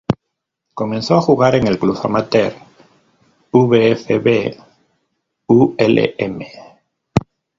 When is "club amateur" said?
1.77-2.53